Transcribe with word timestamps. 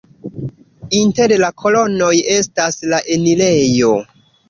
Inter 0.99 1.35
la 1.45 1.51
kolonoj 1.65 2.11
estas 2.39 2.83
la 2.91 3.05
enirejo. 3.19 3.97